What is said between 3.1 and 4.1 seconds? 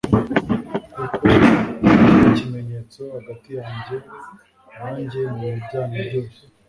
hagati yanjye